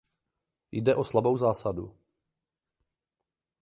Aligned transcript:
Jde 0.71 0.95
o 0.95 1.03
slabou 1.03 1.37
zásadu. 1.37 1.97